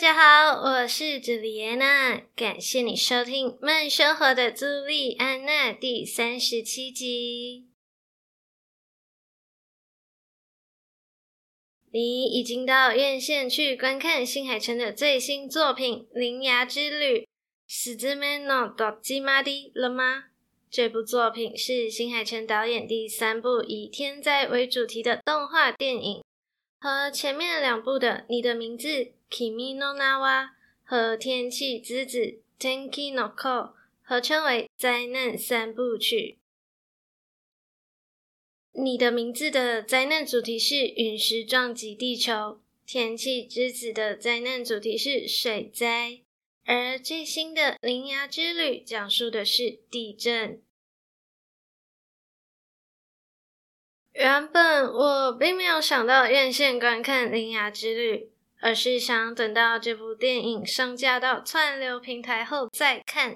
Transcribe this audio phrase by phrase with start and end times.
[0.00, 7.66] 家好，我是朱莉安娜，感谢你收听《慢生活的朱莉安娜》第三十七集。
[11.90, 17.20] 你已经到院线去观看新海诚的最新作品《铃芽之旅》
[17.66, 20.24] すずめの戸缔まり了吗？
[20.70, 26.22] 这部作品是新海诚导演第三部以天灾为主题的动画电影，
[26.80, 28.88] 和前面两部的《你的名字》。
[29.28, 30.50] 君の名は
[30.84, 36.38] 和天气之子天気の子合称为灾难三部曲。
[38.72, 46.20] 你的名字的灾难主题是陨石撞击地球，天气之子的灾难主题是水灾，
[46.64, 50.62] 而最新的铃芽之旅讲述的是地震。
[54.13, 58.31] 原本我并没有想到院线观看铃芽之旅。
[58.63, 63.35] 而是想等到这部电影上架到串流平台后再看，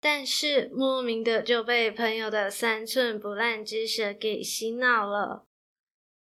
[0.00, 5.44] 但是莫名的就被朋友的三寸不烂之舌给洗脑了，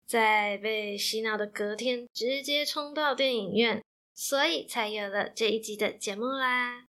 [0.05, 3.81] 在被洗脑的隔天直接冲到电影院，
[4.13, 6.87] 所以才有了这一集的节目啦。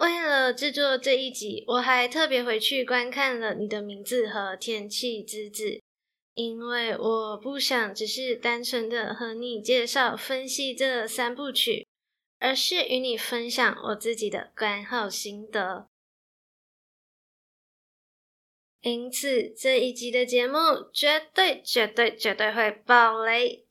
[0.00, 5.64] 为了制作这一集，我还特别回去观看了《你的名字》和《天气之子》。
[6.32, 11.86] 因为我不想只是单纯的和你介绍、分析这三部曲，
[12.38, 15.86] 而是与你分享我自己的观后心得。
[18.80, 20.56] 因此，这一集的节目
[20.94, 23.66] 绝对、绝对、绝对会爆雷。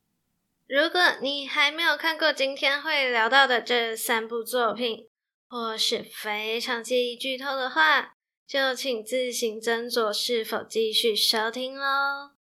[0.67, 5.08] 如果你还没有看过今天会聊到的这三部作品，
[5.49, 8.15] 或是非常介意剧透的话，
[8.45, 12.31] 就请自行斟酌是否继续收听喽。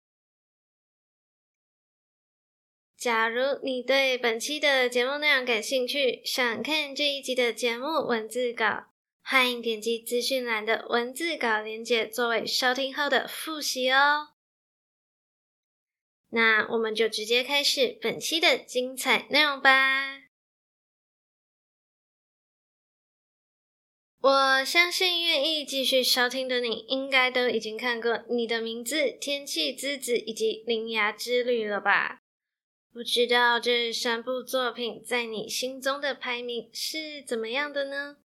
[2.96, 8.88] 假如你对本期的节目内容感兴趣，想看这一集的节目文字稿，
[9.22, 14.30] 欢迎点击资讯栏的文字稿连接作为收听后的复习哦。
[16.30, 20.17] 那我们就直接开始本期的精彩内容吧。
[24.28, 32.20] 我相信愿意继续收听的你，应该都已经看过《你的名字》《天气之子》以及《铃芽之旅》了吧？
[32.92, 38.18] 不知道这三部作品在你心中的排名是怎么样的呢？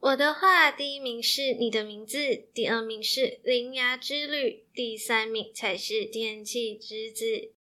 [0.00, 7.52] 我的话，第一名是你的名字，第二名是铃芽之旅，第三名才是天气之子。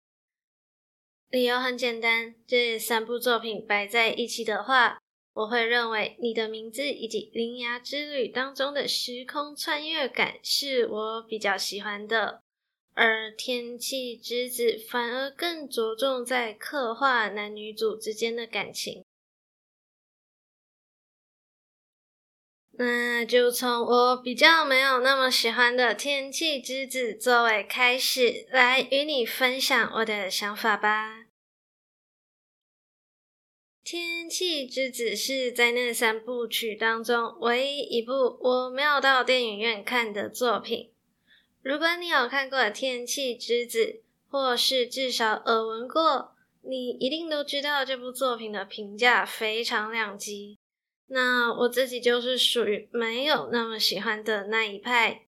[1.29, 4.99] 理由很简单，这三部作品摆在一起的话，
[5.33, 12.43] 我会认为你的名字以及铃芽之旅当中的时空穿越感是我比较喜欢的。
[12.95, 19.05] 而天气之子反而更着重在刻画男女主之间的感情。
[22.73, 31.20] 那就从我比较没有那么喜欢的天气之子作为开始，来与你分享我的想法吧。
[33.93, 40.93] 天气之子是在那三部曲当中唯一一部我没有到电影院看的作品。
[41.61, 43.79] 如果你有看过《天气之子》，
[44.31, 50.57] 或是至少耳闻过，你一定都知道这部作品的评价非常两极。
[51.09, 55.27] 那我自己就是属于没有那么喜欢的那一派。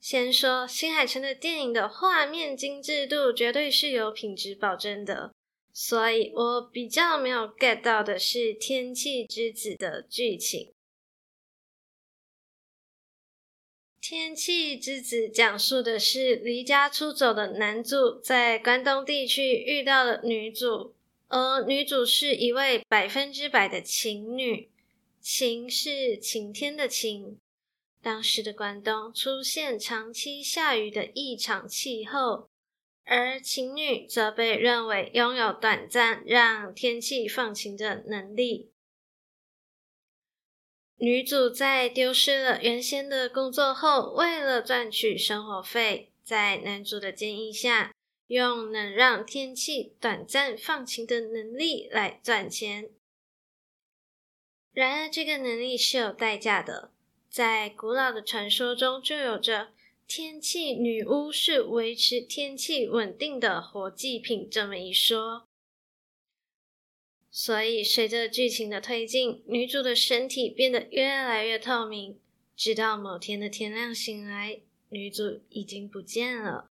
[0.00, 5.34] 先说新海诚的电影的画面精致度绝对是有品质保证的，
[5.80, 10.74] 所以我比较没有 get 到的是《天气之子》的剧情。
[14.00, 20.96] 天气之子讲述的是离家出走的男主在关东地区遇到了女主，
[21.28, 24.68] 而女主是一位百分之百的情女，
[25.20, 27.38] 晴是晴天的晴。
[28.02, 32.50] 当时的关东出现长期下雨的异常气候，
[33.08, 38.70] 而晴女则被认为拥有短暂让天气放晴的能力。
[40.96, 47.94] 女主在丢失了原先的工作后，为了赚取生活费，在男主的建议下，
[48.26, 52.90] 用能让天气短暂放晴的能力来赚钱。
[54.72, 56.92] 然而，这个能力是有代价的。
[57.30, 59.68] 在古老的传说中，就有着
[60.08, 65.46] 天气女巫是维持天气稳定的活祭品这么一说。
[67.30, 72.18] 所以，随着剧情的推进，女主的身体变得越来越透明，
[72.56, 76.70] 直到某天的天亮醒来，女主已经不见了。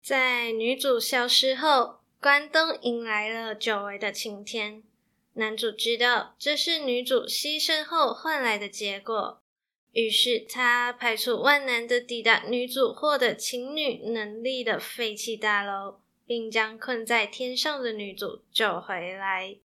[0.00, 4.84] 在女主消失后，关东迎来了久违的晴天。
[5.32, 9.41] 男主知道这是女主牺牲后换来的结果，
[9.92, 16.00] 于是他排除万难的抵达女主获得情女能力的废弃大楼。
[16.24, 19.58] 并将困在天上的女主救回来。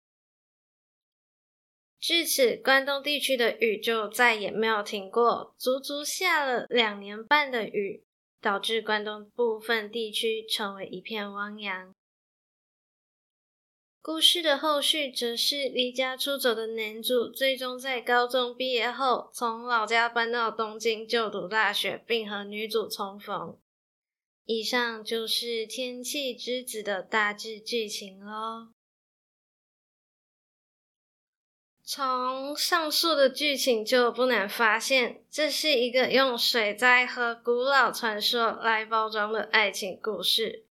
[2.00, 8.04] 至此，关东地区的雨就再也没有停过，足足下了两年半的雨，
[8.40, 11.94] 导致关东部分地区成为一片汪洋。
[14.00, 23.58] 故事的后续则是离家出走的男主，最终在高中毕业后，从老家搬到东京就读大学，并和女主重逢。
[24.46, 28.68] 以上就是《天气之子》的大致剧情喽。
[31.82, 40.67] 从上述的剧情就不难发现，这是一个用水灾和古老传说来包装的爱情故事。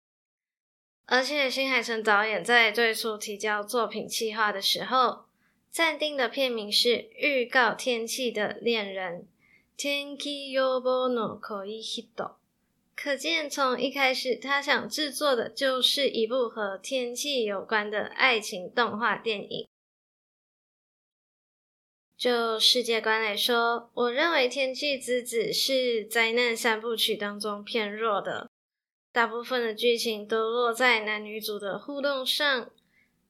[1.06, 5.26] 而且新海诚导演在最初提交作品企划的时候，
[5.70, 9.22] 暂定的片名是《预告天气的恋人》
[9.76, 11.80] 天気予报の恋
[12.16, 12.30] 人。
[12.96, 19.68] 可见，从一开始，他想制作的就是一部和天气有关的爱情动画电影。
[22.16, 28.50] 就世界观来说，我认为《天气之子》是灾难三部曲当中偏弱的，
[29.16, 32.68] 大部分的剧情都落在男女主的互动上，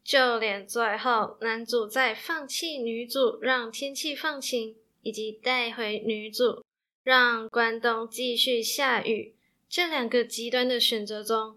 [0.03, 6.65] 就连最后男主在放弃女主让天气放晴，以及带回女主
[7.05, 9.37] 让关东继续下雨。
[9.69, 11.57] 这两个极端的选择中，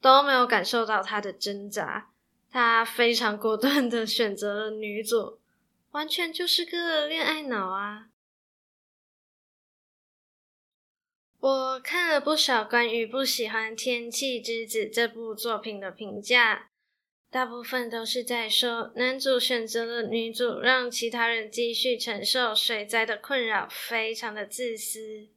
[0.00, 2.08] 都没有感受到他的挣扎。
[2.50, 5.38] 他非常果 断的选择了女主，
[5.90, 8.06] 完全就是个恋爱脑啊！
[11.40, 16.68] 我看了不少关于不喜欢《天气之子》这部作品的评价，
[17.30, 25.28] 大部分都是在说男主选择了女主，让其他人继续承受水灾的困扰，非常的自私。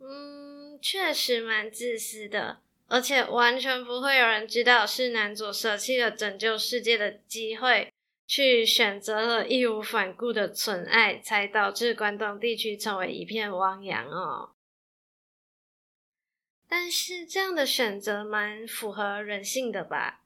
[0.00, 7.92] 嗯，确实蛮自私的，而且完全不会有人知道是男主舍弃了拯救世界的机会，
[8.28, 14.50] 去选择了义无反顾的纯爱，才导致关东地区成为一片汪洋哦。
[16.68, 20.20] 但是这样的选择蛮符合人性的吧？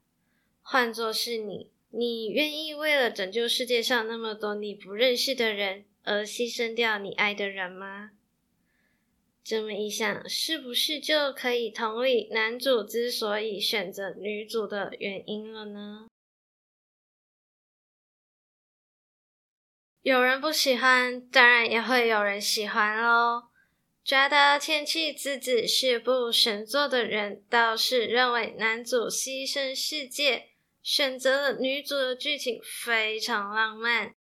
[0.63, 8.11] 换作是你，你愿意为了拯救世界上那么多你不认识的人而牺牲掉你爱的人吗？
[9.45, 16.09] 这么一想，是不是就可以同理男主之所以选择女主的原因了呢？
[20.03, 23.45] 有人不喜欢，当然也会有人喜欢喽。
[24.05, 30.51] 觉得《天气之子》是部神作的人，倒是认为男主牺牲世界，
[30.83, 34.15] 选择了女主的剧情非常浪漫。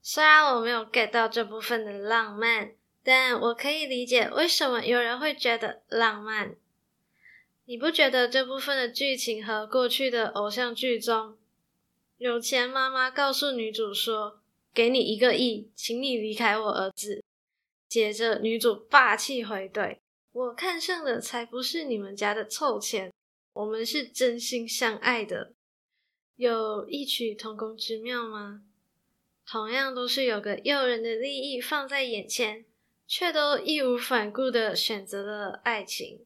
[0.00, 2.72] 虽然我没有 get 到这部分的浪漫。
[3.02, 6.54] 但我可以理解为什么有人会觉得浪漫。
[7.64, 11.38] 你不觉得这部分的剧情和过去的偶像剧中，
[12.18, 14.39] 有钱妈妈告诉女主说
[14.72, 17.22] ：“给你一个亿，请你离开我儿子。”
[17.88, 19.98] 接着女主霸气回怼
[20.32, 23.12] ：“我看上的才不是你们家的臭钱，
[23.52, 25.52] 我们是真心相爱的。”
[26.36, 28.62] 有异曲同工之妙吗？
[29.46, 32.66] 同样都是有个诱人的利益放在眼前。
[33.12, 36.24] 却都义无反顾的选择了爱情。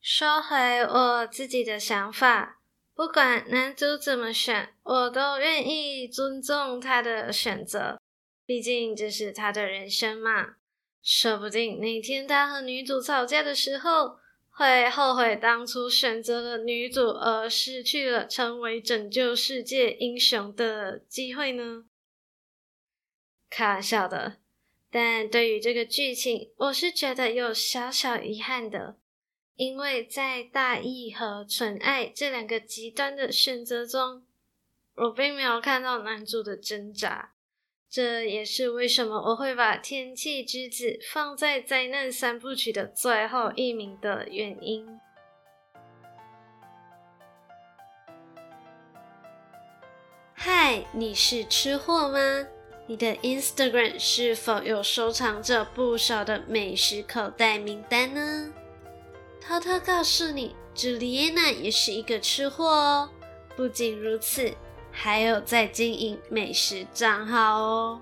[0.00, 2.60] 说回我自己的想法，
[2.94, 8.00] 不管男主怎么选，我都愿意尊重他的选择，
[8.46, 10.56] 毕竟这是他的人生嘛。
[11.02, 21.84] 说不定哪天他和女主吵架的时候，会后悔当初选择了女主，而失去了成为拯救世界英雄的机会呢？
[23.50, 24.36] 开玩笑的，
[24.90, 28.96] 但对于这个剧情，我是觉得有小小遗憾的，
[29.56, 34.24] 因为在大义和纯爱这两个极端的选择中，
[34.96, 37.30] 我并没有看到男主的挣扎。
[37.88, 44.98] 这也是为什么我会把《天气之子》放在灾难三部曲的最后一名的原因。
[50.32, 52.18] 嗨，你是吃货吗？
[52.88, 58.52] 你的 Instagram 是否有收藏着不少的美食口袋名单呢？
[59.46, 63.10] 偷偷告诉你，朱丽安娜也是一个吃货哦。
[63.54, 64.50] 不仅如此，
[64.90, 68.00] 还有在经营美食账号哦。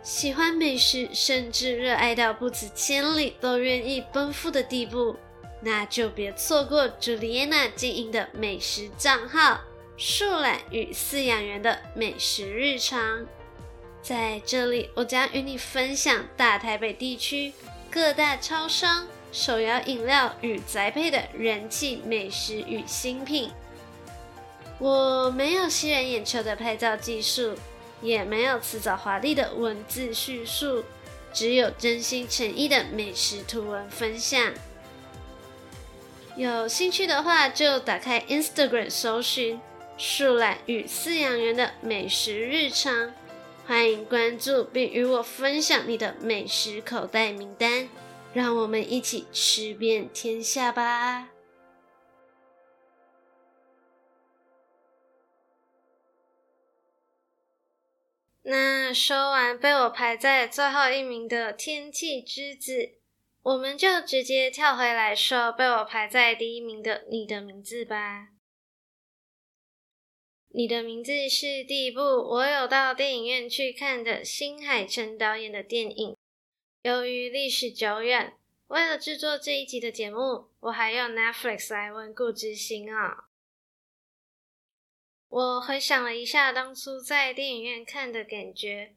[0.00, 5.16] 喜欢美食，甚至热爱到不辞千里都愿意奔赴的地步，
[5.60, 9.60] 那就别错过朱丽安娜经营的美食账号
[9.98, 13.26] “树懒与饲养员的美食日常”。
[14.00, 17.52] 在这里，我将与你分享大台北地区
[17.90, 19.08] 各大超商。
[19.32, 23.50] 手摇饮料与宅配的人气美食与新品，
[24.78, 27.56] 我没有吸人眼球的拍照技术，
[28.02, 30.84] 也没有辞藻华丽的文字叙述，
[31.32, 34.52] 只有真心诚意的美食图文分享。
[36.36, 39.58] 有兴趣的话，就打开 Instagram 搜寻
[39.96, 43.12] “树懒与饲养员的美食日常”，
[43.66, 47.88] 欢迎关注并与我分享你的美食口袋名单。
[48.34, 51.28] 让我们一起吃遍天下吧！
[58.44, 62.94] 那说完被我排在最后一名的天气之子，
[63.42, 68.28] 我们就直接跳回来说被我排在第一名的你的名字吧。
[70.48, 76.16] 你的名字是第一部我有到电影院去看的新海诚导演的电影。
[76.82, 78.36] 由于历史久远，
[78.66, 83.26] 为了制作这一集的节目，我还用 Netflix 来温故知新啊、
[85.28, 88.96] 我回想了一下当初在电影院看的感觉，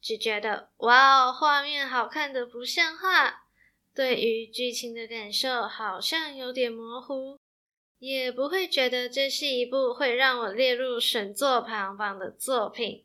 [0.00, 3.44] 只觉得哇哦，画面好看的不像话。
[3.94, 7.38] 对于剧情的感受好像有点模糊，
[7.98, 13.04] 也不会觉得这是一部会让我列入神作排行榜的作品。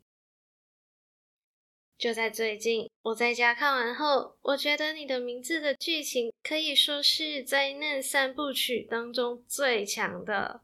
[2.03, 10.59] 就在最近，我在家看完后，我觉得你的名字的剧情可以说是灾难三部曲当中最强的。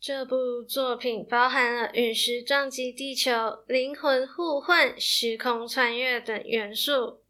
[0.00, 7.20] 这部作品包含了陨石撞击地球、灵魂互换、时空穿越等元素。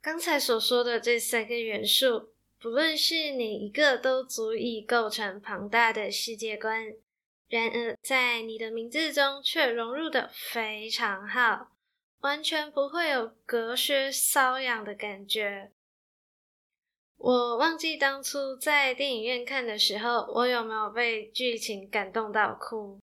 [0.00, 2.28] 刚才所说的这三个元素，
[2.60, 6.94] 不论是哪一个，都足以构成庞大的世界观。
[7.50, 11.72] 然而，在你的名字中却融入的非常好，
[12.20, 15.72] 完全不会有隔靴搔痒的感觉。
[17.16, 23.00] 我忘记当初在电影院看的时候，我有没有被剧情感动到哭。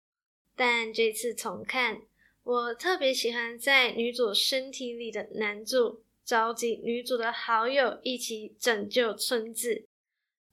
[0.55, 2.03] 但这次重看，
[2.43, 9.87] 我特别喜欢在女主身体里的男主召集女主的好友一起拯救村子，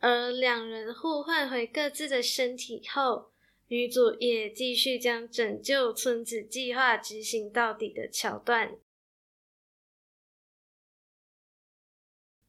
[0.00, 3.31] 而两人互换回各自的身体后。
[3.72, 8.76] 女主也继续将拯救村子计划执行到底的桥段。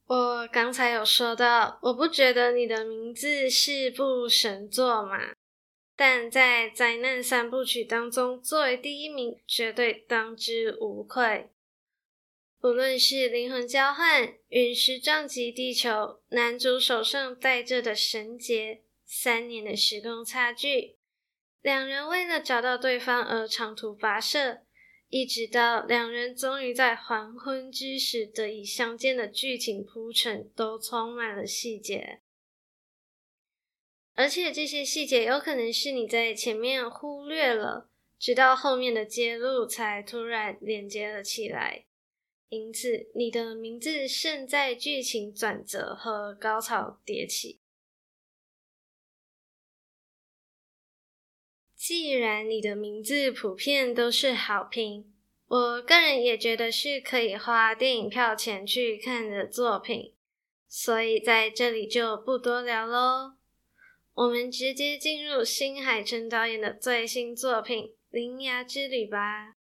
[0.05, 5.33] 我刚才有说到，我不觉得你的名字是部神作嘛，
[5.95, 11.49] 但在灾难三部曲当中，作为第一名，绝对当之无愧。
[12.59, 20.97] 不论是灵魂交换、陨石撞击地球、男主手上戴着的绳结、三年的时空差距。
[21.63, 24.63] 两人为了找到对方而长途跋涉，
[25.07, 32.19] 一直到两人终于在黄昏之时得以相见的剧情铺陈，都充满了细节。
[34.13, 37.89] 而且这些细节有可能是你在前面忽略了，
[38.19, 41.85] 直到后面的揭露才突然连接了起来。
[42.49, 47.61] 因此，你的名字胜在剧情转折和高潮迭起。
[51.85, 55.13] 既然你的名字普遍都是好评，
[55.47, 60.13] 我个人也觉得是可以花电影票钱去看的作品，
[60.69, 63.33] 所以在这里就不多聊喽。
[64.13, 69.55] 我们直接进入新海诚导演的最新作品《铃芽之旅》吧。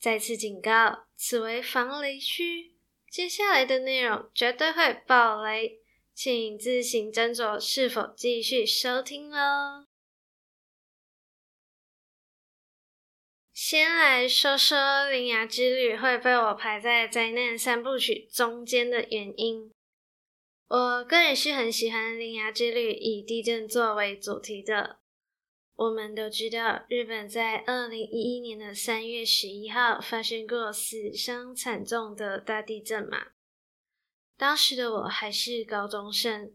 [0.00, 2.72] 再次警告，此为防雷区，
[3.08, 5.78] 接下来的内容绝对会爆雷，
[6.12, 9.84] 请自行斟酌是否继续收听喽。
[13.60, 14.78] 先来说说
[15.10, 19.72] 《铃芽之旅》会被我排在灾难三部曲中间的原因。
[20.68, 25.00] 我个人是很喜欢《铃芽之旅》以地震作为主题的。
[25.74, 33.26] 我们都知道，日本在二零一一年的三月十一号发生过死伤惨重的大地震嘛。
[34.36, 36.52] 当时的我还是高中生，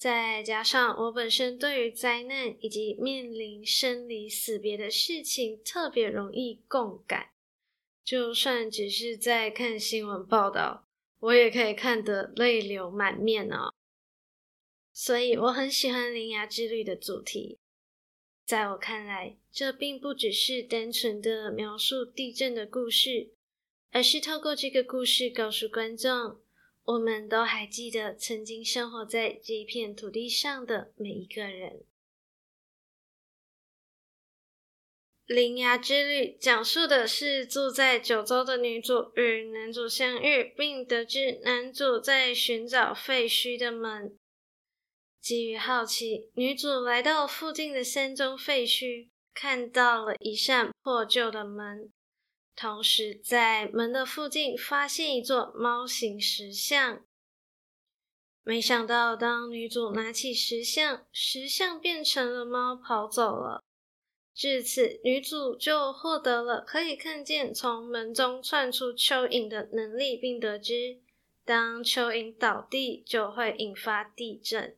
[0.00, 7.32] 再加上我本身对于灾难以及面临生离死别的事情特别容易共感，
[8.02, 10.88] 就算只是在看新闻报道，
[11.18, 13.74] 我也可以看得泪流满面哦。
[14.90, 17.58] 所以我很喜欢《铃芽之旅》的主题。
[18.46, 23.34] 在我看来，这并不只是单纯的描述地震的故事，
[23.90, 26.40] 而是透过这个故事告诉观众。
[26.90, 31.84] 我们都还记得曾经生活在这一片土地上的每一个人。
[35.32, 44.18] 《铃芽之旅》讲述的是住在九州的女主与男主相遇，并得知男主在寻找废墟的门。
[45.20, 51.92] 基于好奇，女主来到附近的山中废墟，看到了一扇破旧的门。
[52.60, 57.02] 同时，在门的附近发现一座猫形石像。
[58.42, 63.64] 没想到，当女主拿起石像，石像变成了猫，跑走了。
[64.34, 71.00] 至此，女主就获得了可以看见从门中窜出蚯蚓的能力，并得知，
[71.46, 74.76] 当蚯蚓倒地，就会引发地震。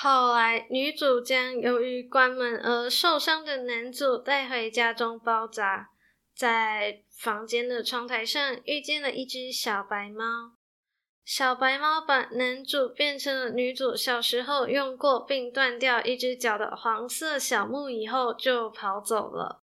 [0.00, 5.90] 后来，女主将由于关门而受伤的男主带回家中包扎，
[6.32, 10.52] 在房间的窗台上遇见了一只小白猫。
[11.24, 19.64] 小白猫把男主变成了女主小时候用过并断掉一只脚的黄色小木椅后就跑走了。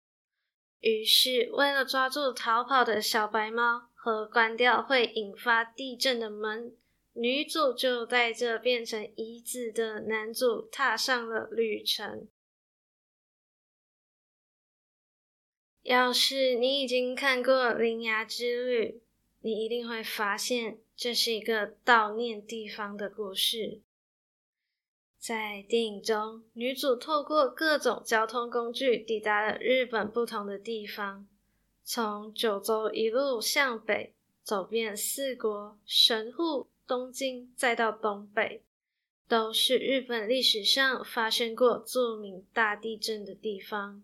[0.81, 6.75] 于是，为了抓住逃跑的小白猫和关掉会引发地震的门。
[7.15, 12.29] 女主就带着变成椅子的男主踏上了旅程。
[15.83, 18.87] 要是你已经看过《铃芽之旅》，
[19.41, 23.83] 你一定会发现这是一个悼念地方的故事。
[25.19, 31.29] 在电影中，女主透过各种交通工具抵达了日本不同的地方，
[31.85, 36.72] 从九州一路向北，走遍四国、神户。
[36.87, 38.63] 东京再到东北，
[39.29, 44.03] 都是日本历史上发生过著名大地震的地方。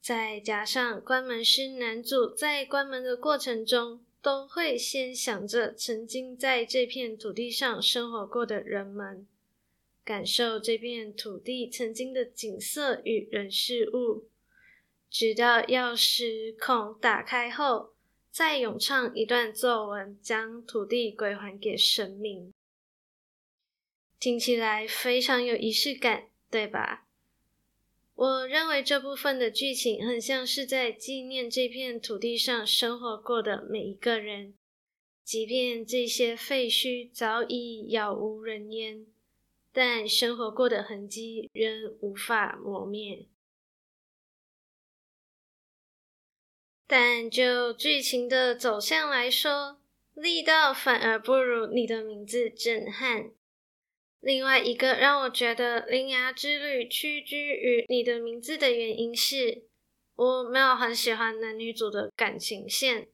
[0.00, 9.26] 再加上关门师男主在关门的过程中，都会先想着曾经在这片土地上生活过的人们，
[10.04, 14.24] 感受这片土地曾经的景色与人事物，
[15.10, 17.94] 直到钥匙孔打开后。
[18.30, 22.52] 再咏唱一段作文，将土地归还给神明，
[24.18, 27.06] 听起来非常有仪式感，对吧？
[28.14, 34.54] 我认为这部分的剧情很像是在纪念这片土地上生活过的每一个人，
[35.24, 39.06] 即便这些废墟早已杳无人烟，
[39.72, 43.26] 但生活过的痕迹仍无法磨灭。
[46.90, 49.78] 但就剧情的走向来说，
[50.12, 53.30] 力道反而不如你的名字震撼。
[54.18, 59.62] 另外一个让我觉得《铃芽之旅》屈居于你的名字的原因是，
[60.16, 63.06] 我没有很喜欢男女主的感情线。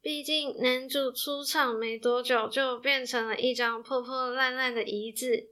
[0.00, 5.50] 毕竟男主出场没多久就变成了一张破破烂烂的椅子，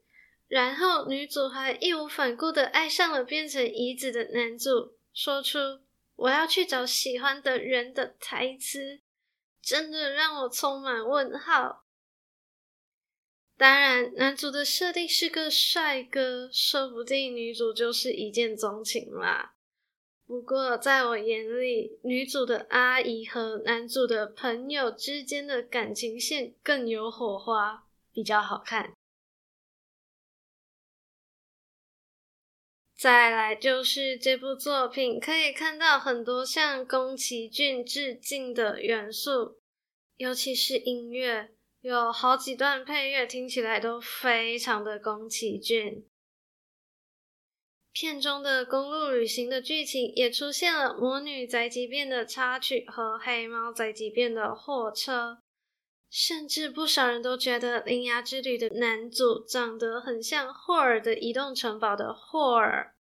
[0.49, 5.82] 然后女主还义无反顾的爱上了变成椅子的男主，说出。
[6.23, 9.01] 我要去找喜欢的人的台词，
[9.61, 11.85] 真的让我充满问号。
[13.57, 19.57] 当然，男主的设定是个帅哥，说不定女主就是一见钟情啦。
[20.25, 28.95] 不过，在我眼里，女主的阿姨和男主的朋友之间的感情线更有火花，比较好看。
[33.03, 39.59] 再来就是这部作品可以看到很多向宫崎骏致敬的元素，
[40.19, 46.07] 尤其是音乐，有好几段配乐听起来都非常的宫崎骏。
[47.91, 55.42] 片中的公路旅行的剧情也出现了魔女宅急便的插曲和黑猫宅急便的货车，
[56.13, 62.95] 甚至不少人都觉得《铃芽之旅》的男主长得很像霍尔的移动城堡的霍尔。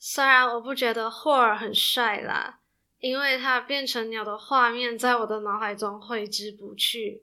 [0.00, 2.58] 虽然我不觉得霍尔很帅啦，
[2.98, 7.22] 因为他变成鸟的画面在我的脑海中挥之不去，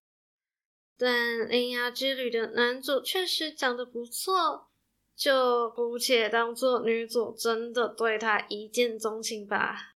[0.97, 4.69] 但《铃芽之旅》的男主确实长得不错，
[5.13, 9.94] 就姑且当做女主真的对他一见钟情吧。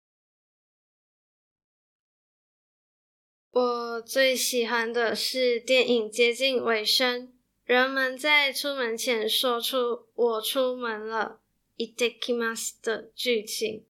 [3.54, 7.32] 我最喜欢的是电影接近尾声，
[7.64, 11.38] 人们在出门前说出“我出门了”，
[11.76, 13.84] いってきます的剧情。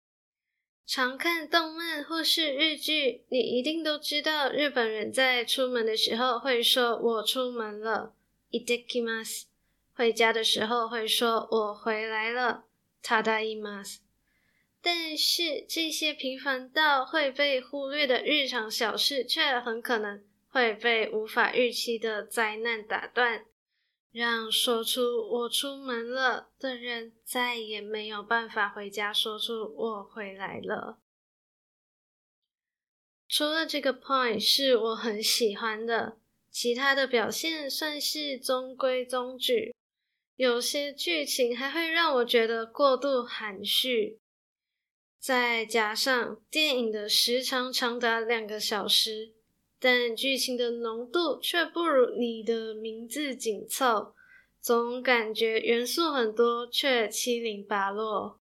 [0.86, 8.12] 常看动漫或是日剧，你一定都知道日本人在出门的时候会说“我出门了”，
[8.52, 9.46] いってきます。
[9.94, 12.64] 回家的时候会说“我回来了”，
[13.02, 14.00] ただいます。
[14.83, 23.45] 但是这些平凡到会被忽略的日常小事，却很可能会被无法预期的灾难打断，
[24.11, 30.97] 让说出“我出门了”的人再也没有办法回家说出“我回来了”。
[33.29, 36.17] 除了这个 point 是我很喜欢的，
[36.49, 39.75] 其他的表现算是中规中矩，
[40.35, 44.19] 有些剧情还会让我觉得过度含蓄。
[45.21, 49.33] 再加上电影的时长长达两个小时，
[49.79, 54.15] 但剧情的浓度却不如你的名字紧凑，
[54.59, 58.39] 总感觉元素很多却七零八落。